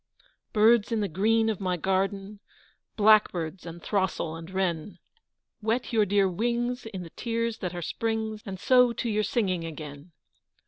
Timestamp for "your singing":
9.07-9.63